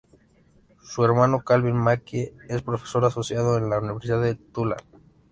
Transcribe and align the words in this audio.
Su 0.81 1.05
hermano, 1.05 1.43
Calvin 1.43 1.75
Mackie, 1.75 2.33
es 2.49 2.63
profesor 2.63 3.05
asociado 3.05 3.59
en 3.59 3.69
la 3.69 3.77
Universidad 3.79 4.19
de 4.19 4.33
Tulane. 4.33 4.81